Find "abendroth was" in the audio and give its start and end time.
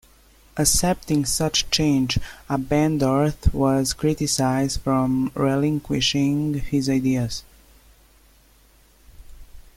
2.49-3.93